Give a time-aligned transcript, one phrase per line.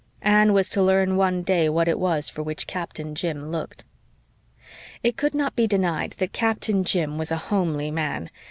[0.23, 3.83] Anne was to learn one day what it was for which Captain Jim looked.
[5.03, 8.31] It could not be denied that Captain Jim was a homely man.